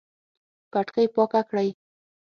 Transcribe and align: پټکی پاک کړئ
پټکی 0.71 1.07
پاک 1.15 1.33
کړئ 1.49 1.69